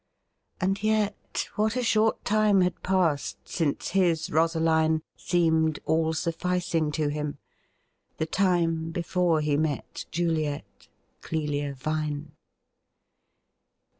And 0.59 0.81
yet 0.81 1.47
what 1.57 1.75
a 1.75 1.83
short 1.83 2.25
time 2.25 2.61
had 2.61 2.81
passed 2.81 3.37
since 3.47 3.89
his 3.89 4.31
Rosaline 4.31 5.03
seemed 5.15 5.77
all 5.85 6.13
sufficing 6.13 6.91
to 6.93 7.09
him!— 7.09 7.37
the 8.17 8.25
time 8.25 8.89
before 8.89 9.41
he 9.41 9.57
met 9.57 10.05
Juliet— 10.09 10.87
Clelia 11.21 11.75
Vine. 11.75 12.31